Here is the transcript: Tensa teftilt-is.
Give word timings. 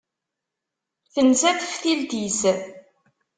Tensa 1.13 1.51
teftilt-is. 1.59 2.39